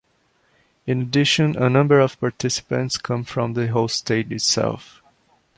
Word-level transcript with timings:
In 0.87 0.99
addition, 0.99 1.55
a 1.55 1.69
number 1.69 1.99
of 1.99 2.19
participants 2.19 2.97
come 2.97 3.23
from 3.23 3.53
the 3.53 3.67
host 3.67 3.99
state 3.99 4.31
itself. 4.31 5.03